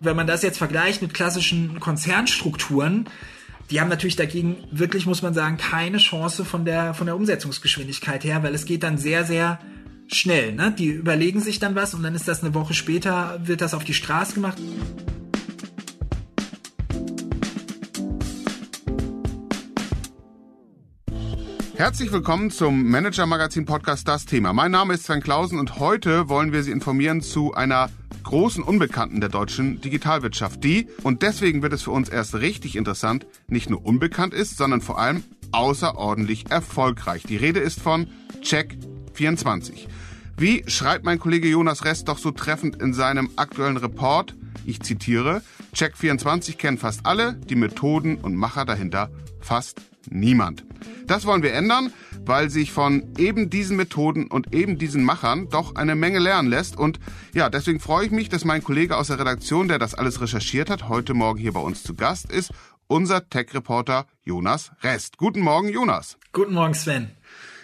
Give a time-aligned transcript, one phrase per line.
[0.00, 3.08] Wenn man das jetzt vergleicht mit klassischen Konzernstrukturen,
[3.70, 8.22] die haben natürlich dagegen wirklich, muss man sagen, keine Chance von der, von der Umsetzungsgeschwindigkeit
[8.22, 9.58] her, weil es geht dann sehr, sehr
[10.06, 10.52] schnell.
[10.52, 10.74] Ne?
[10.78, 13.84] Die überlegen sich dann was und dann ist das eine Woche später, wird das auf
[13.84, 14.58] die Straße gemacht.
[21.76, 24.54] Herzlich willkommen zum Manager Magazin Podcast Das Thema.
[24.54, 27.90] Mein Name ist Sven Klausen und heute wollen wir Sie informieren zu einer
[28.22, 33.26] großen Unbekannten der deutschen Digitalwirtschaft, die, und deswegen wird es für uns erst richtig interessant,
[33.48, 37.24] nicht nur unbekannt ist, sondern vor allem außerordentlich erfolgreich.
[37.24, 38.08] Die Rede ist von
[38.40, 39.86] Check24.
[40.38, 45.42] Wie schreibt mein Kollege Jonas Rest doch so treffend in seinem aktuellen Report, ich zitiere,
[45.74, 50.64] Check24 kennen fast alle, die Methoden und Macher dahinter fast niemand.
[51.06, 51.92] Das wollen wir ändern,
[52.24, 56.76] weil sich von eben diesen Methoden und eben diesen Machern doch eine Menge lernen lässt.
[56.76, 56.98] Und
[57.32, 60.70] ja, deswegen freue ich mich, dass mein Kollege aus der Redaktion, der das alles recherchiert
[60.70, 62.50] hat, heute Morgen hier bei uns zu Gast ist,
[62.88, 65.16] unser Tech-Reporter Jonas Rest.
[65.16, 66.18] Guten Morgen, Jonas.
[66.32, 67.10] Guten Morgen, Sven.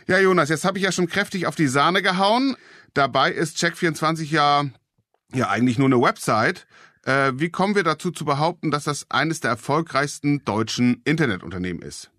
[0.06, 2.56] Ja, Jonas, jetzt habe ich ja schon kräftig auf die Sahne gehauen.
[2.94, 4.64] Dabei ist Check24 ja,
[5.33, 6.66] ja eigentlich nur eine Website.
[7.05, 12.11] Äh, wie kommen wir dazu zu behaupten, dass das eines der erfolgreichsten deutschen Internetunternehmen ist?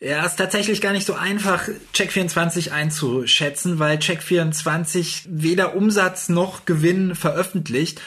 [0.00, 7.16] Ja, ist tatsächlich gar nicht so einfach, Check24 einzuschätzen, weil Check24 weder Umsatz noch Gewinn
[7.16, 8.00] veröffentlicht.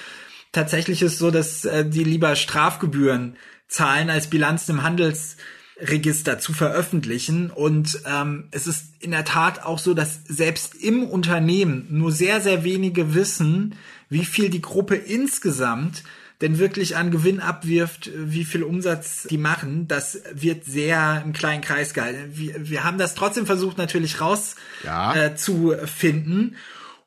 [0.53, 3.35] Tatsächlich ist so, dass äh, die lieber Strafgebühren
[3.67, 7.49] zahlen, als Bilanzen im Handelsregister zu veröffentlichen.
[7.49, 12.39] Und ähm, es ist in der Tat auch so, dass selbst im Unternehmen nur sehr,
[12.39, 13.75] sehr wenige wissen,
[14.09, 16.03] wie viel die Gruppe insgesamt
[16.41, 21.61] denn wirklich an Gewinn abwirft, wie viel Umsatz die machen, das wird sehr im kleinen
[21.61, 22.31] Kreis gehalten.
[22.33, 25.15] Wir, wir haben das trotzdem versucht natürlich raus ja.
[25.15, 26.55] äh, zu finden.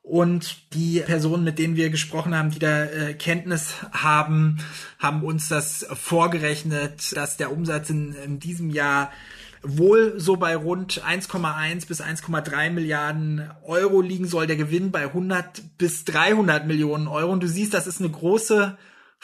[0.02, 4.58] Und die Personen, mit denen wir gesprochen haben, die da äh, Kenntnis haben,
[4.98, 9.10] haben uns das vorgerechnet, dass der Umsatz in, in diesem Jahr
[9.62, 15.78] wohl so bei rund 1,1 bis 1,3 Milliarden Euro liegen soll, der Gewinn bei 100
[15.78, 17.32] bis 300 Millionen Euro.
[17.32, 18.76] Und du siehst, das ist eine große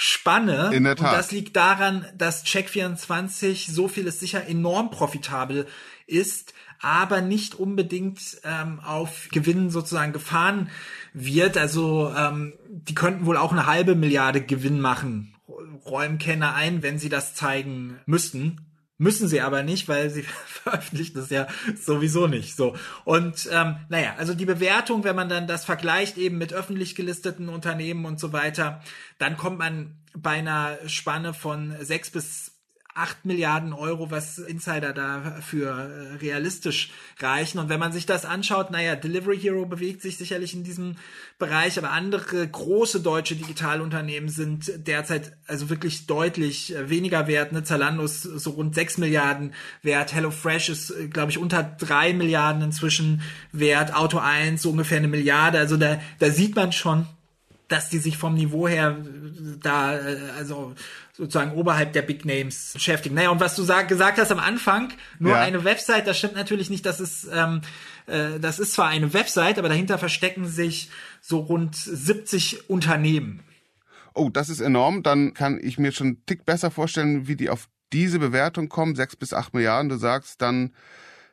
[0.03, 0.71] Spanne.
[0.72, 1.12] In der Tat.
[1.12, 5.66] Und das liegt daran, dass Check24 so vieles sicher enorm profitabel
[6.06, 10.71] ist, aber nicht unbedingt ähm, auf Gewinnen sozusagen gefahren
[11.12, 11.59] wird.
[11.59, 15.34] Also ähm, die könnten wohl auch eine halbe Milliarde Gewinn machen.
[15.84, 18.69] Räumen Kenner ein, wenn sie das zeigen müssten.
[19.00, 22.55] Müssen sie aber nicht, weil sie veröffentlichen das ja sowieso nicht.
[22.55, 22.77] So.
[23.05, 27.49] Und ähm, naja, also die Bewertung, wenn man dann das vergleicht eben mit öffentlich gelisteten
[27.49, 28.83] Unternehmen und so weiter,
[29.16, 32.50] dann kommt man bei einer Spanne von sechs bis
[33.00, 37.59] 8 Milliarden Euro, was Insider da für äh, realistisch reichen.
[37.59, 40.97] Und wenn man sich das anschaut, naja, Delivery Hero bewegt sich sicherlich in diesem
[41.38, 47.53] Bereich, aber andere große deutsche Digitalunternehmen sind derzeit also wirklich deutlich äh, weniger wert.
[47.53, 47.65] Ne?
[47.65, 50.12] Zalando ist so rund 6 Milliarden wert.
[50.12, 53.22] HelloFresh ist, äh, glaube ich, unter 3 Milliarden inzwischen
[53.53, 53.94] wert.
[53.94, 55.59] Auto 1 so ungefähr eine Milliarde.
[55.59, 57.06] Also da, da sieht man schon,
[57.70, 58.98] dass die sich vom Niveau her
[59.62, 59.91] da,
[60.36, 60.75] also
[61.12, 63.14] sozusagen oberhalb der Big Names beschäftigen.
[63.14, 65.41] Naja, und was du sag, gesagt hast am Anfang, nur ja.
[65.41, 67.60] eine Website, das stimmt natürlich nicht, das ist, ähm,
[68.06, 73.41] äh, das ist zwar eine Website, aber dahinter verstecken sich so rund 70 Unternehmen.
[74.14, 75.04] Oh, das ist enorm.
[75.04, 78.97] Dann kann ich mir schon einen Tick besser vorstellen, wie die auf diese Bewertung kommen.
[78.97, 79.88] Sechs bis acht Milliarden.
[79.88, 80.72] Du sagst dann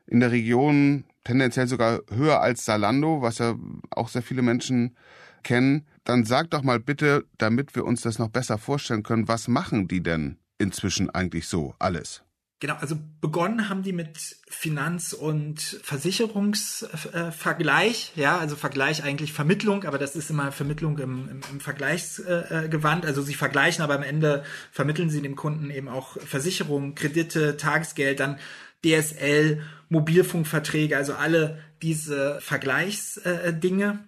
[0.05, 3.55] in der Region tendenziell sogar höher als Salando, was ja
[3.89, 4.95] auch sehr viele Menschen
[5.47, 9.47] kennen, dann sag doch mal bitte, damit wir uns das noch besser vorstellen können, was
[9.47, 12.23] machen die denn inzwischen eigentlich so alles?
[12.59, 14.17] Genau, also begonnen haben die mit
[14.49, 21.29] Finanz- und Versicherungsvergleich, äh, ja, also Vergleich eigentlich Vermittlung, aber das ist immer Vermittlung im,
[21.29, 23.05] im, im Vergleichsgewand.
[23.05, 27.57] Äh, also sie vergleichen, aber am Ende vermitteln sie dem Kunden eben auch Versicherungen, Kredite,
[27.57, 28.39] Tagesgeld, dann
[28.83, 33.99] DSL, Mobilfunkverträge, also alle diese Vergleichsdinge.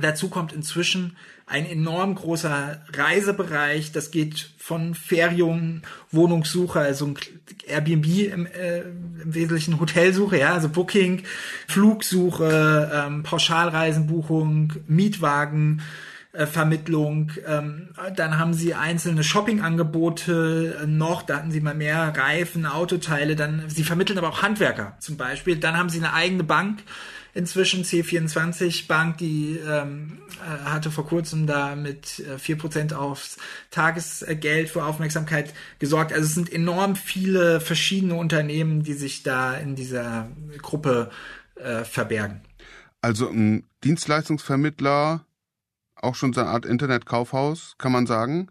[0.00, 1.16] Dazu kommt inzwischen
[1.46, 3.92] ein enorm großer Reisebereich.
[3.92, 7.14] Das geht von Ferium, Wohnungssuche, also
[7.66, 11.22] Airbnb im, äh, im Wesentlichen Hotelsuche, ja, also Booking,
[11.68, 15.82] Flugsuche, ähm, Pauschalreisenbuchung, Mietwagen,
[16.32, 17.32] äh, Vermittlung.
[17.46, 23.36] Ähm, dann haben sie einzelne Shoppingangebote noch, da hatten sie mal mehr Reifen, Autoteile.
[23.36, 25.56] Dann sie vermitteln aber auch Handwerker zum Beispiel.
[25.56, 26.82] Dann haben sie eine eigene Bank
[27.36, 33.36] inzwischen C24 Bank, die ähm, äh, hatte vor kurzem da mit äh, vier Prozent aufs
[33.70, 36.12] Tagesgeld für Aufmerksamkeit gesorgt.
[36.12, 40.30] Also es sind enorm viele verschiedene Unternehmen, die sich da in dieser
[40.62, 41.10] Gruppe
[41.56, 42.40] äh, verbergen.
[43.02, 45.26] Also ein Dienstleistungsvermittler,
[45.96, 48.48] auch schon so eine Art Internetkaufhaus, kann man sagen.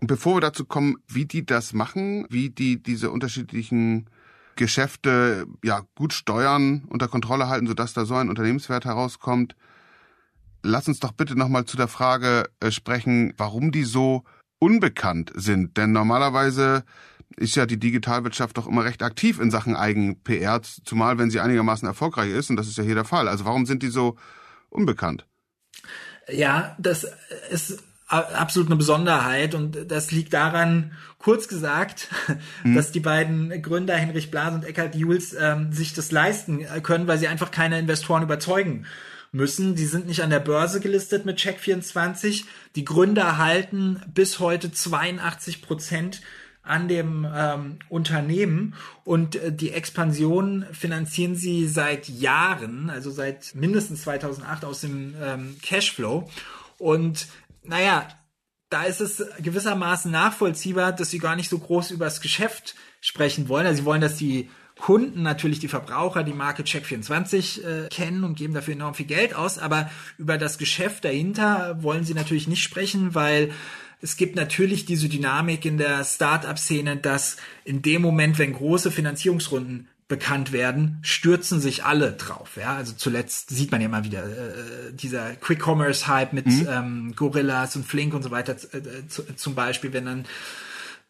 [0.00, 4.10] Und bevor wir dazu kommen, wie die das machen, wie die diese unterschiedlichen
[4.56, 9.56] Geschäfte ja gut steuern, unter Kontrolle halten, sodass da so ein Unternehmenswert herauskommt,
[10.62, 14.24] lass uns doch bitte nochmal zu der Frage äh, sprechen, warum die so
[14.58, 15.76] unbekannt sind.
[15.76, 16.84] Denn normalerweise
[17.36, 21.86] ist ja die Digitalwirtschaft doch immer recht aktiv in Sachen Eigen-PR, zumal wenn sie einigermaßen
[21.86, 23.28] erfolgreich ist, und das ist ja hier der Fall.
[23.28, 24.16] Also warum sind die so
[24.70, 25.26] unbekannt?
[26.28, 27.06] Ja, das
[27.50, 32.08] ist absolut eine Besonderheit und das liegt daran, kurz gesagt,
[32.62, 32.74] mhm.
[32.74, 37.18] dass die beiden Gründer Henrich Blas und Eckhard Jules ähm, sich das leisten können, weil
[37.18, 38.86] sie einfach keine Investoren überzeugen
[39.32, 39.74] müssen.
[39.74, 42.44] Die sind nicht an der Börse gelistet mit Check24.
[42.76, 46.20] Die Gründer halten bis heute 82 Prozent
[46.62, 48.74] an dem ähm, Unternehmen
[49.04, 55.56] und äh, die Expansion finanzieren sie seit Jahren, also seit mindestens 2008 aus dem ähm,
[55.62, 56.30] Cashflow
[56.78, 57.26] und
[57.64, 58.08] naja,
[58.70, 63.48] da ist es gewissermaßen nachvollziehbar, dass sie gar nicht so groß über das Geschäft sprechen
[63.48, 63.66] wollen.
[63.66, 68.36] Also sie wollen, dass die Kunden, natürlich die Verbraucher, die Marke Check24 äh, kennen und
[68.36, 72.62] geben dafür enorm viel Geld aus, aber über das Geschäft dahinter wollen sie natürlich nicht
[72.62, 73.52] sprechen, weil
[74.00, 79.88] es gibt natürlich diese Dynamik in der Start-up-Szene, dass in dem Moment, wenn große Finanzierungsrunden
[80.06, 82.56] bekannt werden, stürzen sich alle drauf.
[82.56, 86.68] Ja, also zuletzt sieht man ja mal wieder äh, dieser Quick Commerce Hype mit mhm.
[86.70, 90.24] ähm, Gorillas und Flink und so weiter äh, zum Beispiel, wenn dann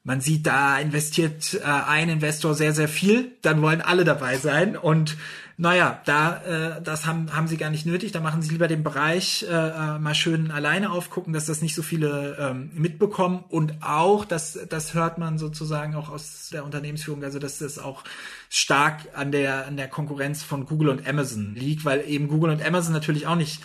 [0.05, 4.77] man sieht, da investiert äh, ein Investor sehr, sehr viel, dann wollen alle dabei sein.
[4.77, 5.17] Und
[5.57, 8.11] naja, da äh, das haben, haben sie gar nicht nötig.
[8.11, 11.77] Da machen sie lieber den Bereich äh, äh, mal schön alleine aufgucken, dass das nicht
[11.77, 13.45] so viele ähm, mitbekommen.
[13.49, 18.03] Und auch, das, das hört man sozusagen auch aus der Unternehmensführung, also dass das auch
[18.49, 22.65] stark an der, an der Konkurrenz von Google und Amazon liegt, weil eben Google und
[22.65, 23.61] Amazon natürlich auch nicht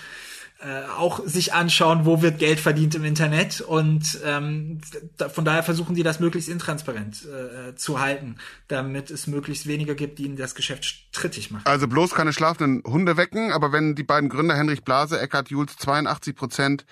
[0.62, 4.82] äh, auch sich anschauen, wo wird Geld verdient im Internet und ähm,
[5.16, 8.36] da, von daher versuchen die das möglichst intransparent äh, zu halten,
[8.68, 11.66] damit es möglichst weniger gibt, die ihnen das Geschäft strittig machen.
[11.66, 15.78] Also bloß keine schlafenden Hunde wecken, aber wenn die beiden Gründer Henrich Blase, Eckhard Jules
[15.78, 16.86] 82 Prozent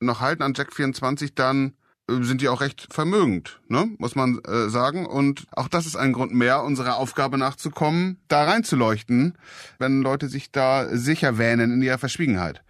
[0.00, 1.74] noch halten an Jack 24, dann
[2.08, 3.88] äh, sind die auch recht vermögend, ne?
[3.98, 5.06] muss man äh, sagen.
[5.06, 9.38] Und auch das ist ein Grund mehr, unserer Aufgabe nachzukommen, da reinzuleuchten,
[9.78, 12.64] wenn Leute sich da sicher wähnen in ihrer Verschwiegenheit.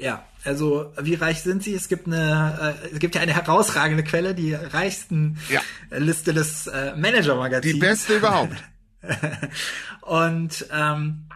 [0.00, 1.74] Ja, also wie reich sind sie?
[1.74, 5.60] Es gibt eine, äh, es gibt ja eine herausragende Quelle, die reichsten ja.
[5.90, 7.74] Liste des äh, Manager-Magazins.
[7.74, 8.56] Die beste überhaupt.
[10.00, 11.26] Und ähm,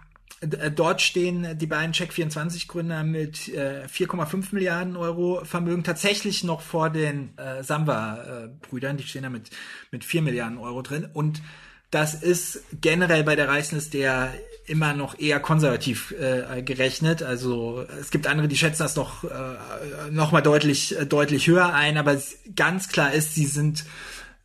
[0.41, 6.89] äh, dort stehen die beiden Check24-Gründer mit äh, 4,5 Milliarden Euro Vermögen tatsächlich noch vor
[6.89, 8.97] den äh, Samba-Brüdern.
[8.97, 9.51] Die stehen da mit,
[9.91, 11.07] mit 4 Milliarden Euro drin.
[11.13, 11.43] Und
[11.91, 14.33] das ist generell bei der Reichsliste ja
[14.67, 17.23] immer noch eher konservativ äh, gerechnet.
[17.23, 21.75] Also es gibt andere, die schätzen das noch, äh, noch mal deutlich, äh, deutlich höher
[21.75, 22.21] ein, aber
[22.57, 23.85] ganz klar ist, sie sind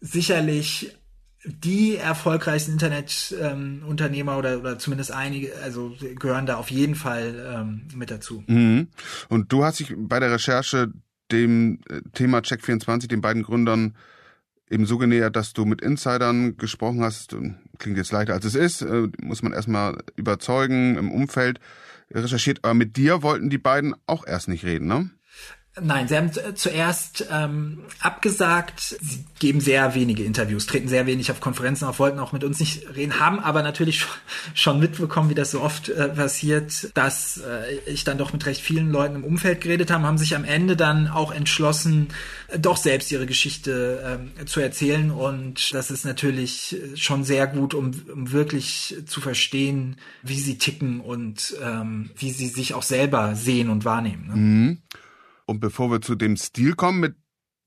[0.01, 0.95] sicherlich
[1.45, 7.87] die erfolgreichsten Internetunternehmer ähm, oder, oder zumindest einige, also gehören da auf jeden Fall ähm,
[7.95, 8.43] mit dazu.
[8.47, 8.89] Mhm.
[9.29, 10.91] Und du hast dich bei der Recherche
[11.31, 13.95] dem äh, Thema Check24, den beiden Gründern,
[14.69, 17.35] eben so genähert, dass du mit Insidern gesprochen hast.
[17.77, 21.59] Klingt jetzt leichter als es ist, äh, muss man erstmal überzeugen im Umfeld
[22.11, 22.59] recherchiert.
[22.63, 25.09] Aber mit dir wollten die beiden auch erst nicht reden, ne?
[25.81, 28.97] Nein, sie haben zuerst ähm, abgesagt.
[29.01, 32.59] Sie geben sehr wenige Interviews, treten sehr wenig auf Konferenzen auf, wollten auch mit uns
[32.59, 34.05] nicht reden, haben aber natürlich
[34.53, 38.61] schon mitbekommen, wie das so oft äh, passiert, dass äh, ich dann doch mit recht
[38.61, 42.09] vielen Leuten im Umfeld geredet habe, haben sich am Ende dann auch entschlossen,
[42.47, 45.11] äh, doch selbst ihre Geschichte äh, zu erzählen.
[45.11, 50.99] Und das ist natürlich schon sehr gut, um, um wirklich zu verstehen, wie sie ticken
[50.99, 54.27] und ähm, wie sie sich auch selber sehen und wahrnehmen.
[54.27, 54.35] Ne?
[54.35, 54.77] Mhm.
[55.49, 57.15] Und bevor wir zu dem Stil kommen, mit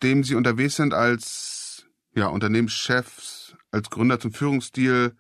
[0.05, 1.85] dem Sie unterwegs sind als
[2.15, 5.17] ja, Unternehmenschefs, als Gründer zum Führungsstil,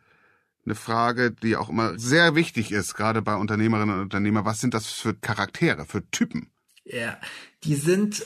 [0.64, 4.44] eine Frage, die auch immer sehr wichtig ist, gerade bei Unternehmerinnen und Unternehmern.
[4.44, 6.52] Was sind das für Charaktere, für Typen?
[6.84, 7.18] Ja,
[7.64, 8.24] die sind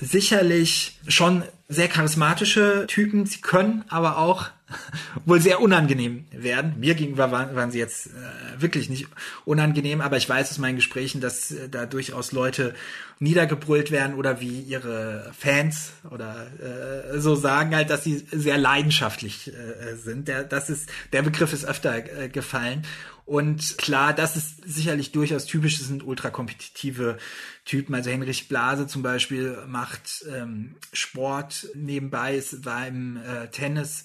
[0.00, 3.26] sicherlich schon sehr charismatische Typen.
[3.26, 4.50] Sie können aber auch
[5.24, 6.74] wohl sehr unangenehm werden.
[6.78, 9.06] Mir gegenüber waren, waren sie jetzt äh, wirklich nicht
[9.44, 12.74] unangenehm, aber ich weiß aus meinen Gesprächen, dass äh, da durchaus Leute
[13.18, 19.48] niedergebrüllt werden oder wie ihre Fans oder äh, so sagen halt, dass sie sehr leidenschaftlich
[19.48, 20.28] äh, sind.
[20.28, 22.84] Der, das ist, der Begriff ist öfter äh, gefallen.
[23.26, 27.16] Und klar, das ist sicherlich durchaus typisch, das sind ultrakompetitive
[27.64, 27.94] Typen.
[27.94, 34.04] Also Henrich Blase zum Beispiel macht ähm, Sport nebenbei, es war im äh, Tennis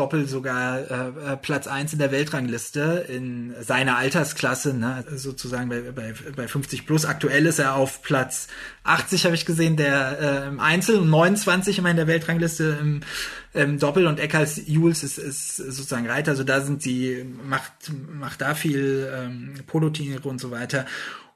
[0.00, 6.14] Doppel sogar äh, Platz eins in der Weltrangliste in seiner Altersklasse, ne, sozusagen bei, bei,
[6.34, 7.04] bei 50 plus.
[7.04, 8.48] Aktuell ist er auf Platz
[8.84, 13.00] 80, habe ich gesehen, der äh, im Einzel und 29 immer in der Weltrangliste im,
[13.52, 16.30] im Doppel und Eckhals Jules ist, ist sozusagen Reiter.
[16.30, 20.86] Also da sind sie, macht, macht da viel ähm, Polotiere und so weiter.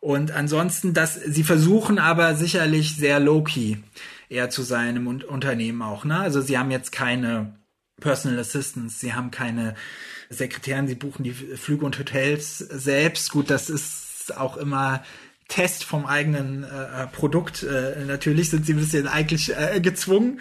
[0.01, 3.77] Und ansonsten, dass sie versuchen aber sicherlich sehr low-key
[4.31, 6.07] eher zu sein im Unternehmen auch.
[6.07, 6.19] Ne?
[6.19, 7.53] Also sie haben jetzt keine
[8.01, 9.75] Personal Assistants, sie haben keine
[10.31, 13.31] Sekretären, sie buchen die Flüge und Hotels selbst.
[13.31, 15.05] Gut, das ist auch immer
[15.49, 17.63] Test vom eigenen äh, Produkt.
[17.63, 20.41] Äh, natürlich sind sie ein bisschen eigentlich äh, gezwungen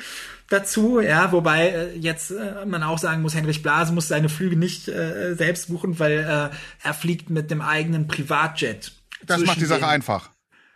[0.50, 4.56] dazu, ja, wobei äh, jetzt äh, man auch sagen muss, Henrich Blase muss seine Flüge
[4.56, 6.56] nicht äh, selbst buchen, weil äh,
[6.86, 8.94] er fliegt mit dem eigenen Privatjet
[9.26, 10.30] das macht die Sache einfach.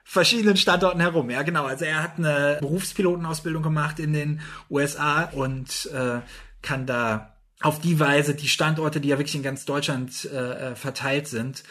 [0.04, 1.66] Verschiedenen Standorten herum, ja genau.
[1.66, 6.20] Also er hat eine Berufspilotenausbildung gemacht in den USA und äh,
[6.68, 11.28] kann da auf die Weise die Standorte, die ja wirklich in ganz Deutschland äh, verteilt
[11.28, 11.64] sind,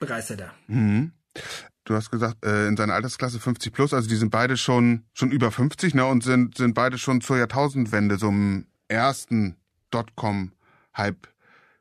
[0.00, 0.50] bereist er da.
[0.66, 1.12] Mhm.
[1.84, 5.30] Du hast gesagt, äh, in seiner Altersklasse 50 plus, also die sind beide schon schon
[5.30, 9.56] über 50, ne, und sind sind beide schon zur Jahrtausendwende so im ersten
[9.92, 11.28] Dotcom-Hype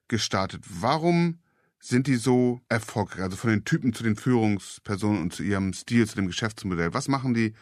[0.08, 0.64] gestartet.
[0.70, 1.40] Warum
[1.80, 3.24] sind die so erfolgreich?
[3.24, 6.94] Also von den Typen zu den Führungspersonen und zu ihrem Stil, zu dem Geschäftsmodell.
[6.94, 7.54] Was machen die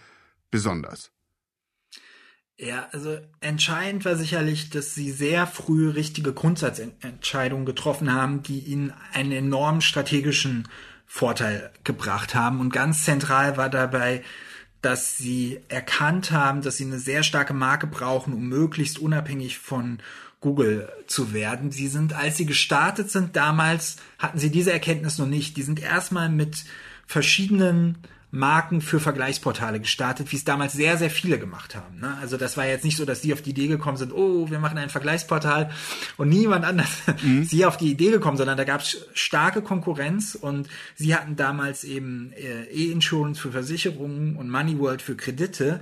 [0.51, 1.11] besonders?
[2.59, 8.93] Ja, also entscheidend war sicherlich, dass sie sehr früh richtige Grundsatzentscheidungen getroffen haben, die ihnen
[9.13, 10.67] einen enormen strategischen
[11.05, 12.59] Vorteil gebracht haben.
[12.59, 14.23] Und ganz zentral war dabei,
[14.81, 19.99] dass sie erkannt haben, dass sie eine sehr starke Marke brauchen, um möglichst unabhängig von
[20.41, 21.71] Google zu werden.
[21.71, 25.57] Sie sind, als sie gestartet sind damals, hatten sie diese Erkenntnis noch nicht.
[25.57, 26.65] Die sind erstmal mit
[27.05, 27.99] verschiedenen
[28.29, 31.99] Marken für Vergleichsportale gestartet, wie es damals sehr, sehr viele gemacht haben.
[31.99, 32.17] Ne?
[32.19, 34.59] Also das war jetzt nicht so, dass die auf die Idee gekommen sind, oh, wir
[34.59, 35.71] machen ein Vergleichsportal
[36.17, 36.89] und niemand anders
[37.23, 37.45] mhm.
[37.45, 41.85] sie auf die Idee gekommen, sondern da gab es starke Konkurrenz und sie hatten damals
[41.85, 45.79] eben äh, E-Insurance für Versicherungen und Money World für Kredite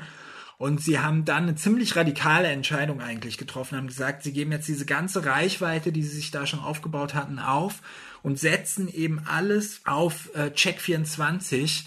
[0.58, 4.68] und sie haben dann eine ziemlich radikale Entscheidung eigentlich getroffen, haben gesagt, sie geben jetzt
[4.68, 7.82] diese ganze Reichweite, die sie sich da schon aufgebaut hatten, auf
[8.22, 11.86] und setzen eben alles auf äh, Check24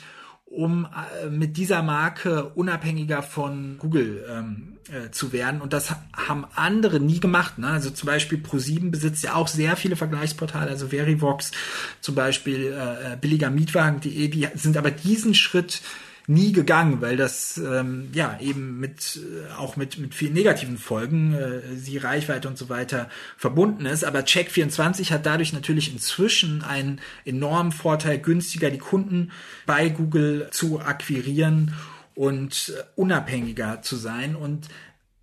[0.50, 0.86] um
[1.22, 5.60] äh, mit dieser Marke unabhängiger von Google ähm, äh, zu werden.
[5.60, 7.58] Und das haben andere nie gemacht.
[7.58, 7.68] Ne?
[7.68, 11.52] Also zum Beispiel Pro7 besitzt ja auch sehr viele Vergleichsportale, also Verivox,
[12.00, 15.82] zum Beispiel äh, äh billigermietwagen.de, die sind aber diesen Schritt
[16.28, 21.32] nie gegangen, weil das ähm, ja eben mit äh, auch mit mit vielen negativen Folgen,
[21.32, 23.08] äh, sie Reichweite und so weiter
[23.38, 24.04] verbunden ist.
[24.04, 29.32] Aber Check24 hat dadurch natürlich inzwischen einen enormen Vorteil, günstiger die Kunden
[29.64, 31.74] bei Google zu akquirieren
[32.14, 34.36] und äh, unabhängiger zu sein.
[34.36, 34.68] Und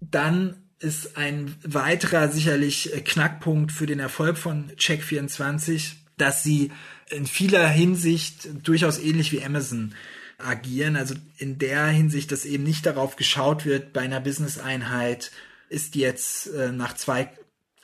[0.02, 6.72] dann ist ein weiterer sicherlich äh, Knackpunkt für den Erfolg von Check24, dass sie
[7.12, 9.94] in vieler Hinsicht durchaus ähnlich wie Amazon
[10.38, 10.96] agieren.
[10.96, 15.32] Also in der Hinsicht, dass eben nicht darauf geschaut wird, bei einer Business-Einheit
[15.70, 17.30] ist die jetzt äh, nach zwei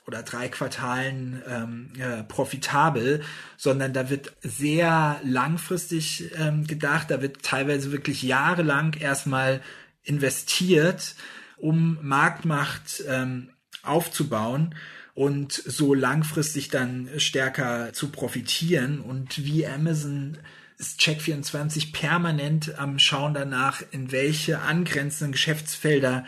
[0.06, 3.22] oder drei Quartalen ähm, äh, profitabel,
[3.56, 9.60] sondern da wird sehr langfristig ähm, gedacht, da wird teilweise wirklich jahrelang erstmal
[10.02, 11.14] investiert,
[11.56, 13.50] um Marktmacht ähm,
[13.84, 14.74] aufzubauen
[15.14, 19.00] und so langfristig dann stärker zu profitieren.
[19.00, 20.38] Und wie Amazon
[20.82, 26.24] ist Check24 permanent am Schauen danach, in welche angrenzenden Geschäftsfelder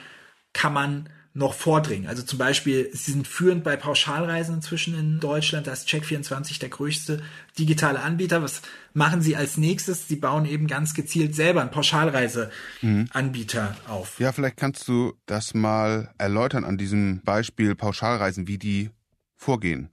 [0.52, 2.06] kann man noch vordringen.
[2.06, 5.66] Also zum Beispiel, sie sind führend bei Pauschalreisen inzwischen in Deutschland.
[5.66, 7.20] Da ist Check24 der größte
[7.58, 8.40] digitale Anbieter.
[8.40, 10.06] Was machen sie als nächstes?
[10.06, 13.90] Sie bauen eben ganz gezielt selber einen Pauschalreiseanbieter mhm.
[13.90, 14.20] auf.
[14.20, 18.90] Ja, vielleicht kannst du das mal erläutern an diesem Beispiel Pauschalreisen, wie die
[19.34, 19.90] vorgehen.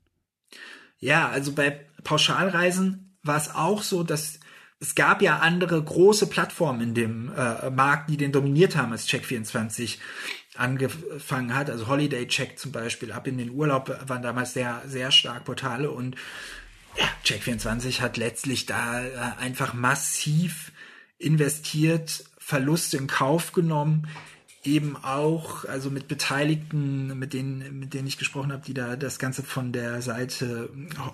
[0.99, 4.39] Ja, also bei Pauschalreisen war es auch so, dass
[4.81, 9.07] es gab ja andere große Plattformen in dem äh, Markt, die den dominiert haben, als
[9.07, 9.99] Check24
[10.55, 11.69] angefangen hat.
[11.69, 15.91] Also Holiday Check zum Beispiel, ab in den Urlaub waren damals sehr, sehr stark Portale
[15.91, 16.15] und
[16.97, 20.71] ja, Check24 hat letztlich da äh, einfach massiv
[21.19, 24.07] investiert, Verluste in Kauf genommen,
[24.63, 29.19] eben auch, also mit Beteiligten, mit denen, mit denen ich gesprochen habe, die da das
[29.19, 30.69] Ganze von der Seite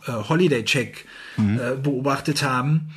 [0.08, 1.06] äh, Holiday Check
[1.36, 1.60] mhm.
[1.60, 2.94] äh, beobachtet haben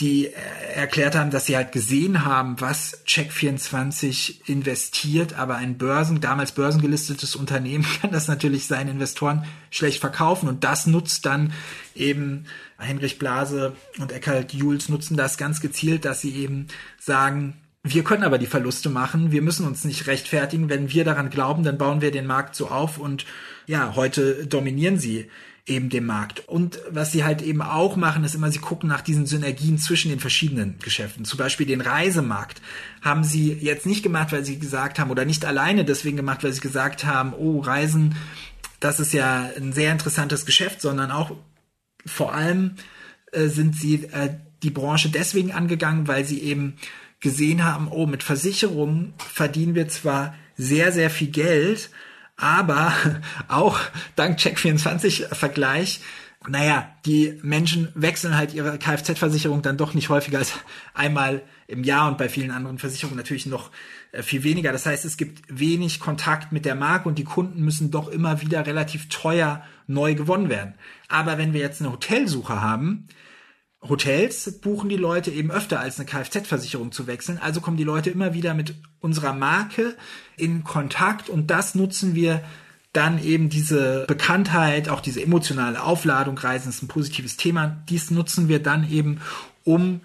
[0.00, 0.30] die
[0.74, 7.34] erklärt haben, dass sie halt gesehen haben, was Check24 investiert, aber ein Börsen, damals börsengelistetes
[7.34, 11.52] Unternehmen kann das natürlich seinen Investoren schlecht verkaufen und das nutzt dann
[11.94, 12.44] eben
[12.78, 16.66] Heinrich Blase und Eckhard Jules nutzen das ganz gezielt, dass sie eben
[16.98, 17.54] sagen,
[17.88, 19.30] Wir können aber die Verluste machen.
[19.30, 20.68] Wir müssen uns nicht rechtfertigen.
[20.68, 23.24] Wenn wir daran glauben, dann bauen wir den Markt so auf und
[23.66, 25.30] ja, heute dominieren sie
[25.66, 26.48] eben den Markt.
[26.48, 30.10] Und was sie halt eben auch machen, ist immer, sie gucken nach diesen Synergien zwischen
[30.10, 31.24] den verschiedenen Geschäften.
[31.24, 32.62] Zum Beispiel den Reisemarkt
[33.02, 36.52] haben sie jetzt nicht gemacht, weil sie gesagt haben, oder nicht alleine deswegen gemacht, weil
[36.52, 38.14] sie gesagt haben, oh, Reisen,
[38.78, 41.32] das ist ja ein sehr interessantes Geschäft, sondern auch
[42.04, 42.76] vor allem
[43.32, 46.76] äh, sind sie äh, die Branche deswegen angegangen, weil sie eben
[47.18, 51.90] gesehen haben, oh, mit Versicherungen verdienen wir zwar sehr, sehr viel Geld,
[52.36, 52.92] aber
[53.48, 53.78] auch
[54.14, 56.00] dank Check24-Vergleich,
[56.48, 60.52] naja, die Menschen wechseln halt ihre Kfz-Versicherung dann doch nicht häufiger als
[60.94, 63.70] einmal im Jahr und bei vielen anderen Versicherungen natürlich noch
[64.12, 64.72] äh, viel weniger.
[64.72, 68.40] Das heißt, es gibt wenig Kontakt mit der Marke und die Kunden müssen doch immer
[68.40, 70.74] wieder relativ teuer neu gewonnen werden.
[71.08, 73.08] Aber wenn wir jetzt eine Hotelsuche haben,
[73.88, 77.38] Hotels buchen die Leute eben öfter als eine Kfz-Versicherung zu wechseln.
[77.38, 79.96] Also kommen die Leute immer wieder mit unserer Marke
[80.36, 82.42] in Kontakt und das nutzen wir
[82.92, 87.76] dann eben diese Bekanntheit, auch diese emotionale Aufladung, Reisen ist ein positives Thema.
[87.90, 89.20] Dies nutzen wir dann eben,
[89.64, 90.00] um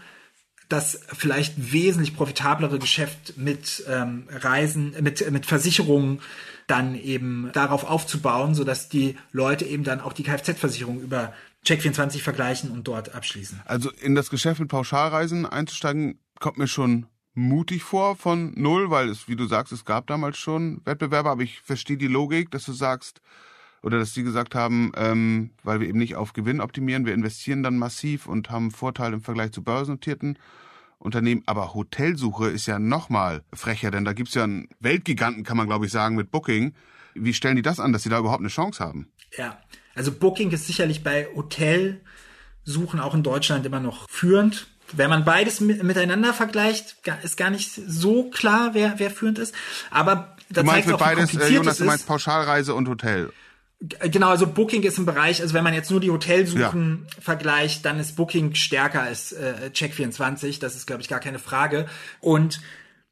[0.67, 6.19] das vielleicht wesentlich profitablere Geschäft mit ähm, Reisen, mit, mit Versicherungen
[6.67, 11.33] dann eben darauf aufzubauen, sodass die Leute eben dann auch die Kfz-Versicherung über
[11.65, 13.61] Check24 vergleichen und dort abschließen.
[13.65, 19.09] Also in das Geschäft mit Pauschalreisen einzusteigen, kommt mir schon mutig vor von null, weil
[19.09, 22.65] es, wie du sagst, es gab damals schon Wettbewerber, aber ich verstehe die Logik, dass
[22.65, 23.21] du sagst,
[23.83, 27.63] oder dass die gesagt haben, ähm, weil wir eben nicht auf Gewinn optimieren, wir investieren
[27.63, 30.37] dann massiv und haben Vorteile im Vergleich zu börsennotierten
[30.99, 31.43] Unternehmen.
[31.47, 35.85] Aber Hotelsuche ist ja nochmal frecher, denn da gibt's ja einen Weltgiganten, kann man glaube
[35.85, 36.73] ich sagen, mit Booking.
[37.13, 39.11] Wie stellen die das an, dass sie da überhaupt eine Chance haben?
[39.35, 39.59] Ja,
[39.95, 44.67] also Booking ist sicherlich bei Hotelsuchen auch in Deutschland immer noch führend.
[44.93, 49.55] Wenn man beides miteinander vergleicht, ist gar nicht so klar, wer, wer führend ist.
[49.89, 53.31] Aber da du meinst mit beides, äh, Jonas, du meinst Pauschalreise und Hotel.
[53.79, 57.21] Genau, also Booking ist ein Bereich, also wenn man jetzt nur die Hotelsuchen ja.
[57.21, 61.87] vergleicht, dann ist Booking stärker als äh, Check24, das ist glaube ich gar keine Frage.
[62.20, 62.61] Und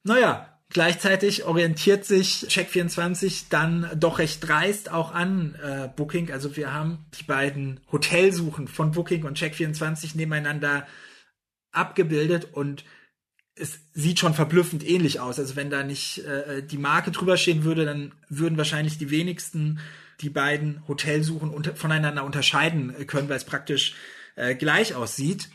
[0.04, 6.32] naja, Gleichzeitig orientiert sich Check24 dann doch recht dreist auch an äh, Booking.
[6.32, 10.86] Also wir haben die beiden Hotelsuchen von Booking und Check24 nebeneinander
[11.72, 12.86] abgebildet und
[13.56, 15.40] es sieht schon verblüffend ähnlich aus.
[15.40, 19.80] Also wenn da nicht äh, die Marke drüber stehen würde, dann würden wahrscheinlich die wenigsten
[20.22, 23.96] die beiden Hotelsuchen unter voneinander unterscheiden können, weil es praktisch
[24.36, 25.50] äh, gleich aussieht.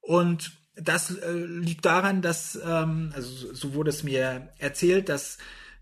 [0.00, 5.38] Und das äh, liegt daran, dass, ähm, also so wurde es mir erzählt, dass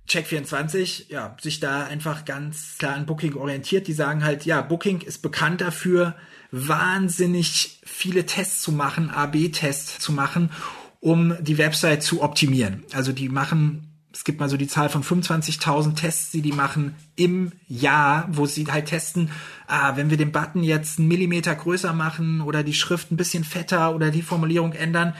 [0.08, 3.86] Check24 ja, sich da einfach ganz klar an Booking orientiert.
[3.86, 6.16] Die sagen halt, ja, Booking ist bekannt dafür,
[6.50, 10.50] wahnsinnig viele Tests zu machen, AB-Tests zu machen,
[10.98, 12.84] um die Website zu optimieren.
[12.92, 16.94] Also die machen es gibt mal so die Zahl von 25.000 Tests, die die machen
[17.16, 19.30] im Jahr, wo sie halt testen,
[19.66, 23.44] ah, wenn wir den Button jetzt einen Millimeter größer machen oder die Schrift ein bisschen
[23.44, 25.14] fetter oder die Formulierung ändern,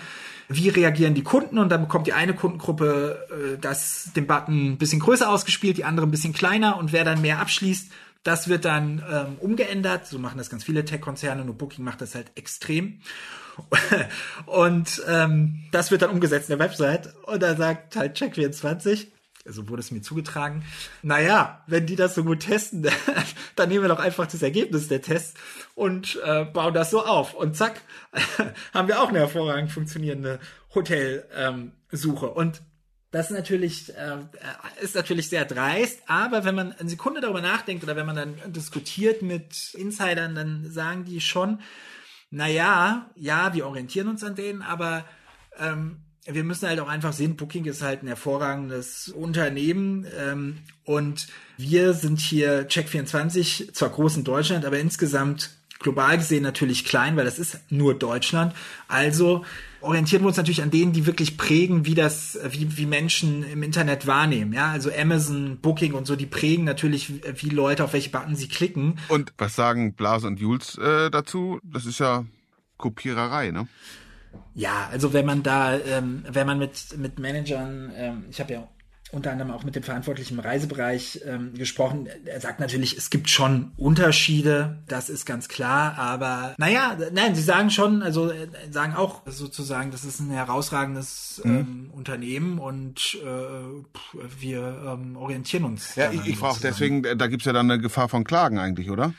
[0.48, 1.59] wie reagieren die Kunden?
[1.59, 5.85] Und dann bekommt die eine Kundengruppe äh, das den Button ein bisschen größer ausgespielt, die
[5.85, 7.90] andere ein bisschen kleiner und wer dann mehr abschließt,
[8.24, 10.07] das wird dann ähm, umgeändert.
[10.07, 13.00] So machen das ganz viele Tech-Konzerne, nur Booking macht das halt extrem.
[14.46, 17.14] Und ähm, das wird dann umgesetzt in der Website.
[17.24, 19.08] Und da sagt halt Check24,
[19.46, 20.64] also wurde es mir zugetragen,
[21.02, 22.86] naja, wenn die das so gut testen,
[23.56, 25.34] dann nehmen wir doch einfach das Ergebnis der Tests
[25.74, 27.34] und äh, bauen das so auf.
[27.34, 27.80] Und zack,
[28.74, 30.40] haben wir auch eine hervorragend funktionierende
[30.74, 32.26] Hotelsuche.
[32.26, 32.62] Ähm, und
[33.10, 34.18] das natürlich äh,
[34.80, 38.52] ist natürlich sehr dreist, aber wenn man eine Sekunde darüber nachdenkt oder wenn man dann
[38.52, 41.60] diskutiert mit Insidern, dann sagen die schon,
[42.30, 45.04] naja, ja, wir orientieren uns an denen, aber
[45.58, 51.28] ähm, wir müssen halt auch einfach sehen, Booking ist halt ein hervorragendes Unternehmen ähm, und
[51.56, 57.24] wir sind hier Check24, zwar groß in Deutschland, aber insgesamt global gesehen natürlich klein, weil
[57.24, 58.54] das ist nur Deutschland.
[58.86, 59.44] Also
[59.80, 63.62] orientieren wir uns natürlich an denen, die wirklich prägen, wie das, wie, wie Menschen im
[63.62, 64.52] Internet wahrnehmen.
[64.52, 67.12] Ja, also Amazon, Booking und so, die prägen natürlich,
[67.42, 68.98] wie Leute auf welche Button sie klicken.
[69.08, 71.60] Und was sagen Blase und Jules äh, dazu?
[71.62, 72.24] Das ist ja
[72.76, 73.68] Kopiererei, ne?
[74.54, 78.68] Ja, also wenn man da, ähm, wenn man mit mit Managern, ähm, ich habe ja
[79.12, 82.08] unter anderem auch mit dem Verantwortlichen im Reisebereich ähm, gesprochen.
[82.24, 87.42] Er sagt natürlich, es gibt schon Unterschiede, das ist ganz klar, aber naja, nein, sie
[87.42, 91.56] sagen schon, also äh, sagen auch sozusagen, das ist ein herausragendes mhm.
[91.56, 95.96] ähm, Unternehmen und äh, wir ähm, orientieren uns.
[95.96, 99.12] Ja, ich, ich frage deswegen, da gibt's ja dann eine Gefahr von Klagen eigentlich, oder?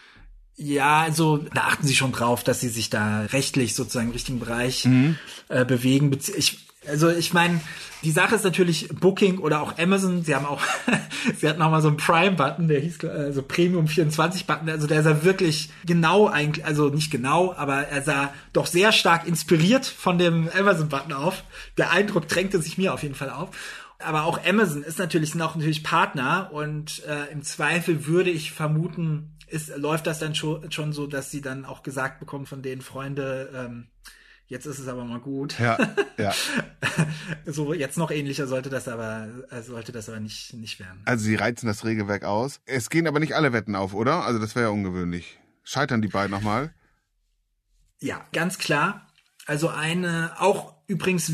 [0.56, 4.40] Ja, also da achten sie schon drauf, dass sie sich da rechtlich sozusagen im richtigen
[4.40, 5.18] Bereich mhm.
[5.50, 6.12] äh, bewegen.
[6.36, 7.62] Ich, also ich meine,
[8.04, 10.24] die Sache ist natürlich Booking oder auch Amazon.
[10.24, 10.62] Sie haben auch,
[11.40, 14.70] sie hatten auch mal so einen Prime-Button, der hieß äh, so Premium 24-Button.
[14.70, 19.28] Also der sah wirklich genau eigentlich, also nicht genau, aber er sah doch sehr stark
[19.28, 21.44] inspiriert von dem Amazon-Button auf.
[21.78, 23.50] Der Eindruck drängte sich mir auf jeden Fall auf
[24.04, 28.52] aber auch Amazon ist natürlich sind auch natürlich Partner und äh, im Zweifel würde ich
[28.52, 32.62] vermuten, ist, läuft das dann schon, schon so, dass sie dann auch gesagt bekommen von
[32.62, 33.88] denen Freunde, ähm,
[34.48, 35.60] jetzt ist es aber mal gut.
[35.60, 35.78] Ja,
[36.18, 36.34] ja.
[37.46, 41.02] so jetzt noch ähnlicher sollte das aber äh, sollte das aber nicht nicht werden.
[41.06, 42.62] Also sie reizen das Regelwerk aus.
[42.66, 44.26] Es gehen aber nicht alle Wetten auf, oder?
[44.26, 45.40] Also das wäre ja ungewöhnlich.
[45.64, 46.74] Scheitern die beiden nochmal?
[48.00, 49.08] Ja, ganz klar.
[49.46, 51.32] Also eine auch übrigens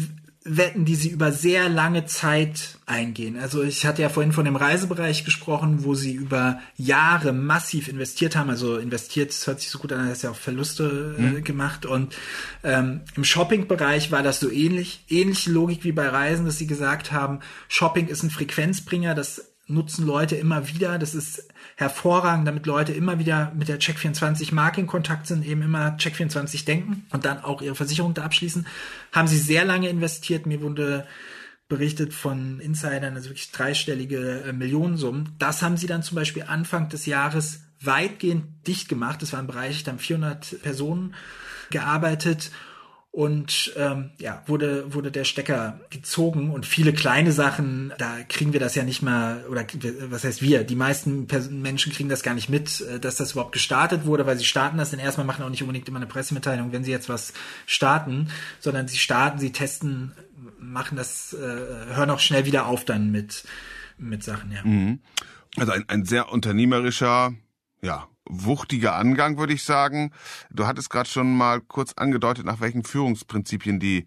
[0.47, 3.37] Wetten, die sie über sehr lange Zeit eingehen.
[3.37, 8.35] Also ich hatte ja vorhin von dem Reisebereich gesprochen, wo sie über Jahre massiv investiert
[8.35, 8.49] haben.
[8.49, 11.43] Also investiert, hört sich so gut an, dass ja auch Verluste äh, mhm.
[11.43, 11.85] gemacht.
[11.85, 12.15] Und
[12.63, 17.11] ähm, im Shopping-Bereich war das so ähnlich, ähnliche Logik wie bei Reisen, dass sie gesagt
[17.11, 20.97] haben, Shopping ist ein Frequenzbringer, das nutzen Leute immer wieder.
[20.97, 25.61] Das ist hervorragend, damit Leute immer wieder mit der Check24 Marke in Kontakt sind, eben
[25.61, 28.65] immer Check24 denken und dann auch ihre Versicherung da abschließen.
[29.11, 30.47] Haben sie sehr lange investiert.
[30.47, 31.05] Mir wurde
[31.69, 35.35] berichtet von Insidern, also wirklich dreistellige äh, Millionensummen.
[35.37, 39.21] Das haben sie dann zum Beispiel Anfang des Jahres weitgehend dicht gemacht.
[39.21, 41.13] Das war ein Bereich, da haben 400 Personen
[41.69, 42.51] gearbeitet
[43.17, 48.59] und ähm, ja, wurde, wurde der Stecker gezogen und viele kleine Sachen, da kriegen wir
[48.59, 49.65] das ja nicht mal, oder
[50.09, 53.53] was heißt wir, die meisten Menschen kriegen das gar nicht mit, äh, dass das überhaupt
[53.53, 56.71] gestartet wurde, weil sie starten das denn erstmal, machen auch nicht unbedingt immer eine Pressemitteilung,
[56.71, 57.33] wenn sie jetzt was
[57.65, 60.11] starten, sondern sie starten, sie testen,
[60.59, 63.45] machen das, äh, hören auch schnell wieder auf dann mit,
[63.97, 64.63] mit Sachen, ja.
[64.63, 64.99] Mhm.
[65.55, 67.33] Also ein, ein sehr unternehmerischer,
[67.81, 70.11] ja, wuchtiger Angang, würde ich sagen.
[70.51, 74.05] Du hattest gerade schon mal kurz angedeutet, nach welchen Führungsprinzipien die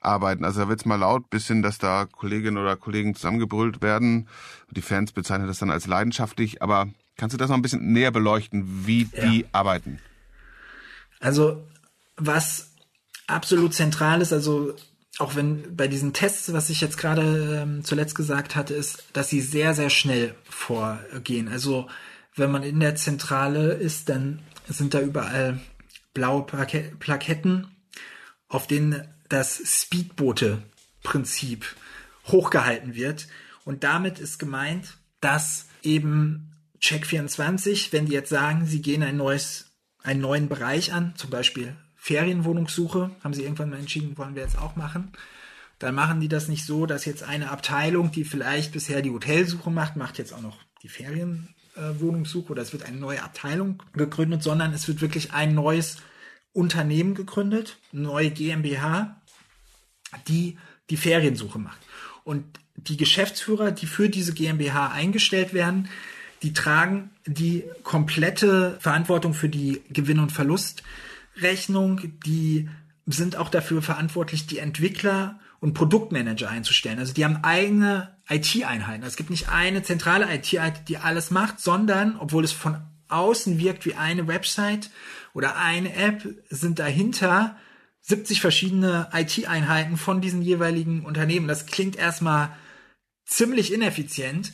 [0.00, 0.44] arbeiten.
[0.44, 4.28] Also da wird's mal laut, bisschen, dass da Kolleginnen oder Kollegen zusammengebrüllt werden.
[4.70, 6.62] Die Fans bezeichnen das dann als leidenschaftlich.
[6.62, 9.26] Aber kannst du das noch ein bisschen näher beleuchten, wie ja.
[9.26, 9.98] die arbeiten?
[11.20, 11.64] Also
[12.16, 12.70] was
[13.26, 14.74] absolut zentral ist, also
[15.18, 19.28] auch wenn bei diesen Tests, was ich jetzt gerade ähm, zuletzt gesagt hatte, ist, dass
[19.28, 21.48] sie sehr, sehr schnell vorgehen.
[21.48, 21.88] Also
[22.38, 25.60] wenn man in der Zentrale ist, dann sind da überall
[26.14, 27.68] blaue Plaketten,
[28.48, 31.66] auf denen das Speedboote-Prinzip
[32.26, 33.28] hochgehalten wird.
[33.64, 39.70] Und damit ist gemeint, dass eben Check24, wenn die jetzt sagen, sie gehen ein neues,
[40.02, 44.58] einen neuen Bereich an, zum Beispiel Ferienwohnungssuche, haben sie irgendwann mal entschieden, wollen wir jetzt
[44.58, 45.12] auch machen,
[45.78, 49.70] dann machen die das nicht so, dass jetzt eine Abteilung, die vielleicht bisher die Hotelsuche
[49.70, 51.54] macht, macht jetzt auch noch die Ferien,
[51.98, 55.96] Wohnungssuche oder es wird eine neue Abteilung gegründet, sondern es wird wirklich ein neues
[56.52, 59.20] Unternehmen gegründet, neue GmbH,
[60.26, 60.58] die
[60.90, 61.78] die Feriensuche macht.
[62.24, 62.44] Und
[62.76, 65.88] die Geschäftsführer, die für diese GmbH eingestellt werden,
[66.42, 72.68] die tragen die komplette Verantwortung für die Gewinn- und Verlustrechnung, die
[73.06, 76.98] sind auch dafür verantwortlich, die Entwickler und Produktmanager einzustellen.
[76.98, 79.04] Also die haben eigene IT-Einheiten.
[79.04, 83.86] Es gibt nicht eine zentrale IT-Einheit, die alles macht, sondern, obwohl es von außen wirkt
[83.86, 84.90] wie eine Website
[85.32, 87.56] oder eine App, sind dahinter
[88.02, 91.48] 70 verschiedene IT-Einheiten von diesen jeweiligen Unternehmen.
[91.48, 92.56] Das klingt erstmal
[93.24, 94.52] ziemlich ineffizient,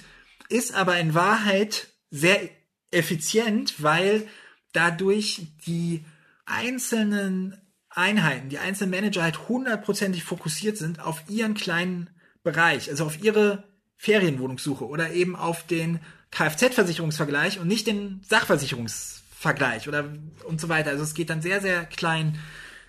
[0.49, 2.49] ist aber in Wahrheit sehr
[2.91, 4.29] effizient, weil
[4.73, 6.05] dadurch die
[6.47, 12.11] einzelnen Einheiten, die einzelnen Manager halt hundertprozentig fokussiert sind auf ihren kleinen
[12.45, 13.65] Bereich, also auf ihre
[13.97, 15.99] Ferienwohnungssuche oder eben auf den
[16.31, 20.13] Kfz-Versicherungsvergleich und nicht den Sachversicherungsvergleich oder
[20.45, 20.91] und so weiter.
[20.91, 22.39] Also es geht dann sehr, sehr klein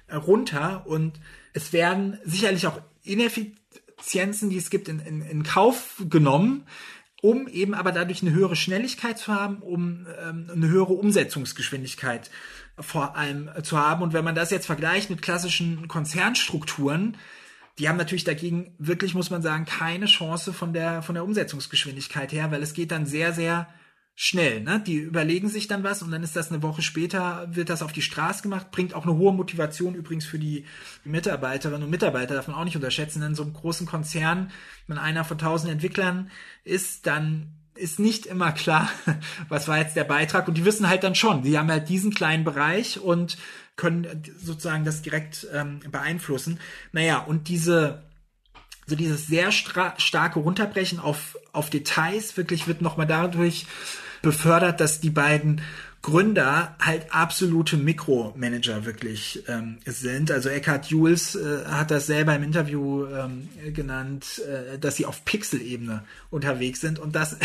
[0.07, 1.19] äh, runter und
[1.53, 6.67] es werden sicherlich auch Ineffizienzen, die es gibt, in, in, in Kauf genommen,
[7.21, 12.29] um eben aber dadurch eine höhere Schnelligkeit zu haben, um ähm, eine höhere Umsetzungsgeschwindigkeit
[12.77, 14.03] vor allem zu haben.
[14.03, 17.15] Und wenn man das jetzt vergleicht mit klassischen Konzernstrukturen,
[17.77, 22.31] die haben natürlich dagegen wirklich, muss man sagen, keine Chance von der, von der Umsetzungsgeschwindigkeit
[22.31, 23.67] her, weil es geht dann sehr, sehr
[24.15, 24.61] schnell.
[24.61, 24.81] Ne?
[24.85, 27.91] Die überlegen sich dann was und dann ist das eine Woche später, wird das auf
[27.91, 30.65] die Straße gemacht, bringt auch eine hohe Motivation übrigens für die
[31.03, 33.21] Mitarbeiterinnen und Mitarbeiter, darf man auch nicht unterschätzen.
[33.21, 34.51] In so einem großen Konzern,
[34.87, 36.31] wenn einer von tausend Entwicklern
[36.63, 38.89] ist, dann ist nicht immer klar,
[39.49, 40.47] was war jetzt der Beitrag.
[40.47, 43.37] Und die wissen halt dann schon, die haben halt diesen kleinen Bereich und
[43.75, 46.59] können sozusagen das direkt ähm, beeinflussen.
[46.91, 48.03] Naja, und diese,
[48.87, 53.65] so dieses sehr starke Runterbrechen auf, auf Details wirklich wird nochmal dadurch
[54.21, 55.61] befördert, dass die beiden
[56.05, 60.29] Gründer halt absolute Mikromanager wirklich ähm, sind.
[60.29, 65.25] Also Eckhard Jules äh, hat das selber im Interview ähm, genannt, äh, dass sie auf
[65.25, 66.99] Pixel-Ebene unterwegs sind.
[66.99, 67.37] Und das,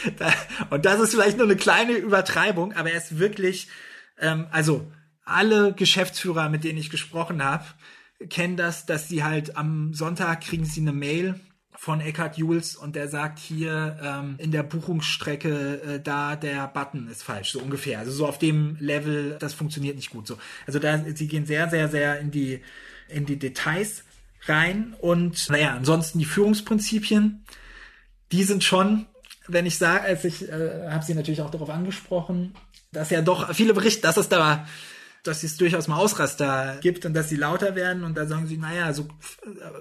[0.70, 3.68] und das ist vielleicht nur eine kleine Übertreibung, aber er ist wirklich,
[4.18, 4.90] ähm, also
[5.26, 7.66] alle Geschäftsführer, mit denen ich gesprochen habe,
[8.30, 11.38] kennen das, dass sie halt am Sonntag kriegen sie eine Mail
[11.80, 17.06] von Eckhard Jules und der sagt hier ähm, in der Buchungsstrecke äh, da der Button
[17.08, 18.00] ist falsch, so ungefähr.
[18.00, 20.38] Also so auf dem Level, das funktioniert nicht gut so.
[20.66, 22.62] Also da sie gehen sehr sehr sehr in die
[23.08, 24.02] in die Details
[24.46, 27.44] rein und naja, ansonsten die Führungsprinzipien,
[28.32, 29.06] die sind schon,
[29.46, 32.56] wenn ich sage, als ich äh, habe sie natürlich auch darauf angesprochen,
[32.90, 34.66] dass ja doch viele berichten, dass es da
[35.22, 38.56] dass es durchaus mal Ausraster gibt und dass sie lauter werden und da sagen sie,
[38.56, 39.06] naja, so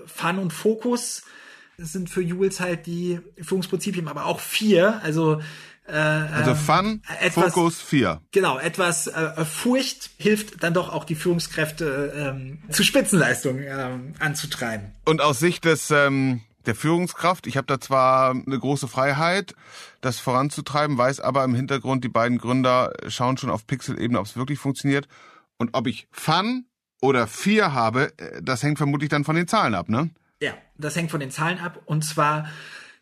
[0.06, 1.24] Fun und Fokus
[1.78, 5.00] sind für Jules halt die Führungsprinzipien, aber auch vier.
[5.04, 5.40] Also
[5.88, 8.22] äh, also ähm, Fun, etwas, Fokus 4.
[8.32, 14.92] Genau, etwas äh, Furcht hilft dann doch auch die Führungskräfte ähm, zu Spitzenleistungen ähm, anzutreiben.
[15.06, 19.56] Und aus Sicht des ähm, der Führungskraft, ich habe da zwar eine große Freiheit,
[20.02, 24.36] das voranzutreiben, weiß aber im Hintergrund, die beiden Gründer schauen schon auf Pixel-Ebene, ob es
[24.36, 25.08] wirklich funktioniert.
[25.58, 26.66] Und ob ich Fun
[27.02, 30.10] oder 4 habe, äh, das hängt vermutlich dann von den Zahlen ab, ne?
[30.78, 31.82] Das hängt von den Zahlen ab.
[31.86, 32.48] Und zwar,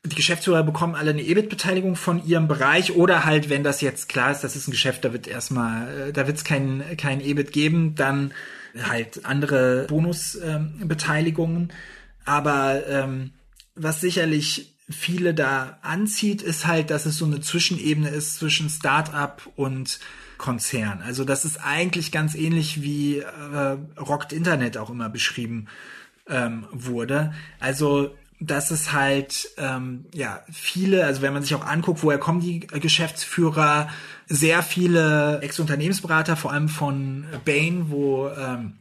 [0.03, 4.31] die Geschäftsführer bekommen alle eine EBIT-Beteiligung von ihrem Bereich oder halt, wenn das jetzt klar
[4.31, 7.51] ist, das ist ein Geschäft, da wird erstmal, äh, da wird es kein, kein EBIT
[7.51, 8.33] geben, dann
[8.89, 11.63] halt andere Bonusbeteiligungen.
[11.63, 11.69] Ähm,
[12.25, 13.31] Aber ähm,
[13.75, 19.49] was sicherlich viele da anzieht, ist halt, dass es so eine Zwischenebene ist zwischen Start-up
[19.55, 19.99] und
[20.37, 21.01] Konzern.
[21.01, 25.67] Also das ist eigentlich ganz ähnlich wie äh, Rockt Internet auch immer beschrieben
[26.29, 27.33] ähm, wurde.
[27.59, 32.41] Also dass es halt ähm, ja viele, also wenn man sich auch anguckt, woher kommen
[32.41, 33.89] die Geschäftsführer,
[34.27, 38.73] sehr viele Ex-Unternehmensberater, vor allem von Bain, wo ähm,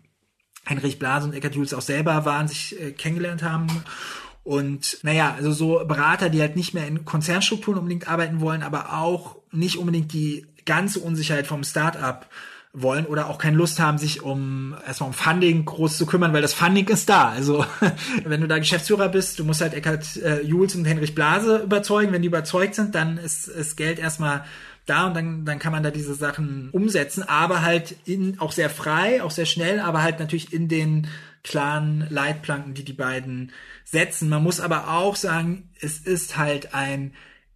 [0.69, 3.69] Heinrich Blase und Eckhard Jules auch selber waren, sich äh, kennengelernt haben.
[4.43, 8.93] Und naja, also so Berater, die halt nicht mehr in Konzernstrukturen unbedingt arbeiten wollen, aber
[8.99, 12.29] auch nicht unbedingt die ganze Unsicherheit vom Start-up
[12.75, 16.43] wollen oder auch keine Lust haben, sich um erstmal um Funding groß zu kümmern, weil
[16.43, 17.29] das Funding ist da.
[17.29, 17.65] Also
[18.25, 22.13] wenn du da Geschäftsführer bist, du musst halt Eckhard äh, Jules und Henrich Blase überzeugen.
[22.13, 24.45] Wenn die überzeugt sind, dann ist, ist Geld erstmal
[24.87, 28.69] da und dann, dann kann man da diese Sachen umsetzen, aber halt in, auch sehr
[28.69, 31.07] frei, auch sehr schnell, aber halt natürlich in den
[31.43, 33.53] klaren Leitplanken, die die beiden
[33.85, 34.29] setzen.
[34.29, 37.15] Man muss aber auch sagen, es ist halt ein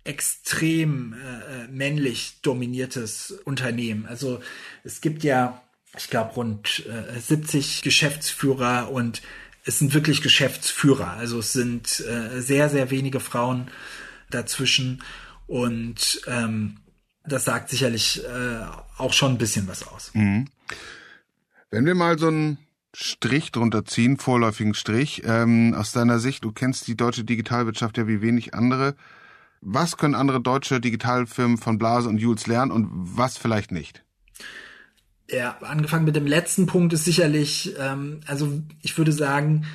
[0.09, 4.07] extrem äh, äh, männlich dominiertes Unternehmen.
[4.07, 4.41] Also
[4.83, 5.63] es gibt ja,
[5.97, 9.23] ich glaube, rund äh, 70 Geschäftsführer und
[9.65, 11.11] es sind wirklich Geschäftsführer.
[11.11, 13.71] Also es sind äh, sehr, sehr wenige Frauen
[14.31, 15.03] dazwischen
[15.47, 16.79] und ähm,
[17.27, 18.65] das sagt sicherlich äh,
[18.97, 20.11] auch schon ein bisschen was aus.
[20.15, 20.47] Mhm.
[21.71, 22.59] Wenn wir mal so einen
[22.95, 28.09] Strich drunter ziehen, vorläufigen Strich, ähm, aus deiner Sicht, du kennst die deutsche Digitalwirtschaft ja
[28.09, 28.97] wie wenig andere,
[29.61, 34.05] was können andere deutsche Digitalfirmen von Blase und Jules lernen und was vielleicht nicht?
[35.31, 39.67] Ja, angefangen mit dem letzten Punkt ist sicherlich, ähm, also ich würde sagen,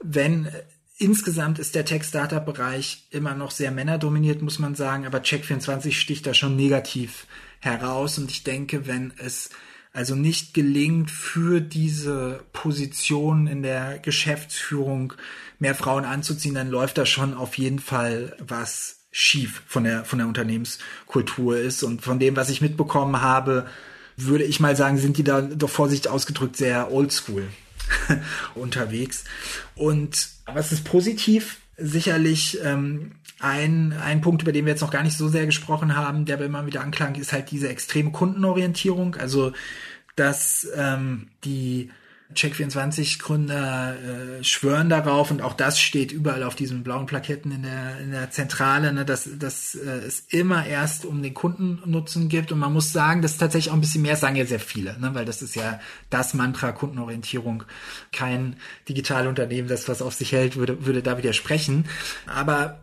[0.00, 0.62] wenn äh,
[0.98, 6.34] insgesamt ist der Tech-Startup-Bereich immer noch sehr männerdominiert, muss man sagen, aber Check24 sticht da
[6.34, 7.26] schon negativ
[7.60, 9.50] heraus und ich denke, wenn es
[9.92, 15.14] also nicht gelingt, für diese Position in der Geschäftsführung
[15.58, 20.18] mehr Frauen anzuziehen, dann läuft da schon auf jeden Fall was schief von der, von
[20.18, 21.82] der Unternehmenskultur ist.
[21.82, 23.66] Und von dem, was ich mitbekommen habe,
[24.16, 27.46] würde ich mal sagen, sind die da doch vorsichtig ausgedrückt sehr oldschool
[28.54, 29.24] unterwegs.
[29.74, 31.58] Und was ist positiv?
[31.76, 35.96] Sicherlich ähm, ein, ein Punkt, über den wir jetzt noch gar nicht so sehr gesprochen
[35.96, 39.14] haben, der immer wieder anklang, ist halt diese extreme Kundenorientierung.
[39.14, 39.52] Also,
[40.16, 41.90] dass ähm, die
[42.34, 43.96] Check24-Gründer
[44.40, 48.10] äh, schwören darauf und auch das steht überall auf diesen blauen Plaketten in der, in
[48.10, 52.72] der Zentrale, ne, dass, dass äh, es immer erst um den Kundennutzen gibt und man
[52.72, 55.24] muss sagen, das ist tatsächlich auch ein bisschen mehr, sagen ja sehr viele, ne, weil
[55.24, 57.64] das ist ja das Mantra Kundenorientierung.
[58.12, 58.56] Kein
[58.88, 61.86] Digitalunternehmen, das was auf sich hält, würde, würde da widersprechen.
[62.26, 62.78] Aber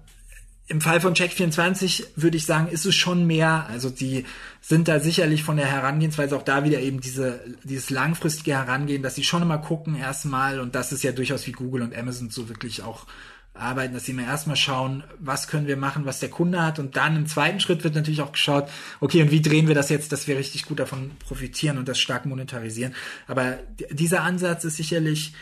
[0.68, 3.68] im Fall von Check24 würde ich sagen, ist es schon mehr.
[3.70, 4.26] Also die
[4.62, 9.16] sind da sicherlich von der Herangehensweise auch da wieder eben diese, dieses langfristige Herangehen, dass
[9.16, 12.50] sie schon immer gucken erstmal und das ist ja durchaus wie Google und Amazon so
[12.50, 13.06] wirklich auch
[13.54, 16.98] arbeiten, dass sie mir erstmal schauen, was können wir machen, was der Kunde hat und
[16.98, 20.12] dann im zweiten Schritt wird natürlich auch geschaut, okay, und wie drehen wir das jetzt,
[20.12, 22.94] dass wir richtig gut davon profitieren und das stark monetarisieren.
[23.28, 23.60] Aber
[23.92, 25.34] dieser Ansatz ist sicherlich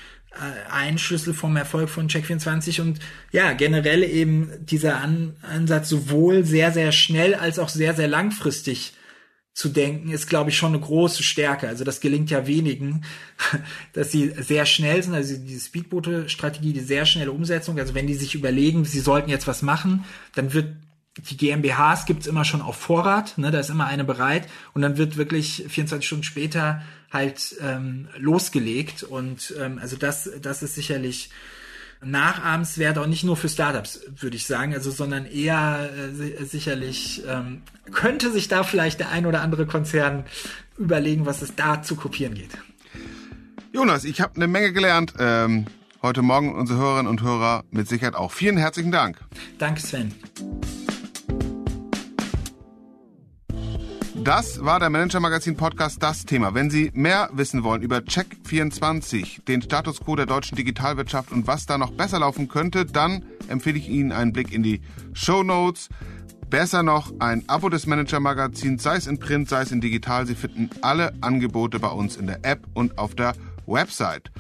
[0.69, 2.99] ein Schlüssel vom Erfolg von Check24 und
[3.31, 8.93] ja, generell eben dieser An Ansatz sowohl sehr, sehr schnell als auch sehr, sehr langfristig
[9.53, 11.67] zu denken, ist, glaube ich, schon eine große Stärke.
[11.67, 13.03] Also das gelingt ja wenigen,
[13.93, 17.77] dass sie sehr schnell sind, also diese Speedboote-Strategie, die sehr schnelle Umsetzung.
[17.77, 20.73] Also wenn die sich überlegen, sie sollten jetzt was machen, dann wird
[21.17, 24.97] die GmbHs gibt's immer schon auf Vorrat, ne, da ist immer eine bereit und dann
[24.97, 31.30] wird wirklich 24 Stunden später halt ähm, losgelegt und ähm, also das, das ist sicherlich
[32.06, 37.62] nachahmenswert, auch nicht nur für Startups, würde ich sagen, also sondern eher äh, sicherlich ähm,
[37.91, 40.26] könnte sich da vielleicht der ein oder andere Konzern
[40.78, 42.52] überlegen, was es da zu kopieren geht.
[43.71, 45.13] Jonas, ich habe eine Menge gelernt.
[45.19, 45.65] Ähm,
[46.02, 48.32] heute Morgen unsere Hörerinnen und Hörer mit Sicherheit auch.
[48.32, 49.19] Vielen herzlichen Dank.
[49.58, 50.13] Danke, Sven.
[54.23, 56.53] Das war der Manager Magazin Podcast Das Thema.
[56.53, 61.65] Wenn Sie mehr wissen wollen über Check24, den Status quo der deutschen Digitalwirtschaft und was
[61.65, 64.79] da noch besser laufen könnte, dann empfehle ich Ihnen einen Blick in die
[65.12, 65.89] Show Notes.
[66.49, 70.25] Besser noch ein Abo des Manager Magazins, sei es in Print, sei es in digital.
[70.25, 73.33] Sie finden alle Angebote bei uns in der App und auf der
[73.65, 74.31] Website.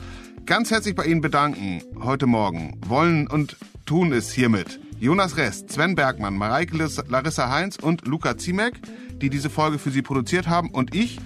[0.45, 2.79] Ganz herzlich bei Ihnen bedanken heute Morgen.
[2.87, 4.79] Wollen und tun es hiermit.
[4.99, 6.77] Jonas Rest, Sven Bergmann, Mareike
[7.07, 8.79] Larissa Heinz und Luca Ziemek
[9.23, 11.19] die diese Folge für Sie produziert haben und ich.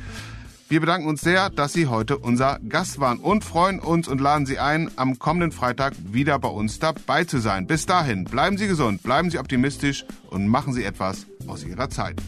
[0.69, 4.45] Wir bedanken uns sehr, dass Sie heute unser Gast waren und freuen uns und laden
[4.45, 7.67] Sie ein, am kommenden Freitag wieder bei uns dabei zu sein.
[7.67, 12.21] Bis dahin, bleiben Sie gesund, bleiben Sie optimistisch und machen Sie etwas aus Ihrer Zeit.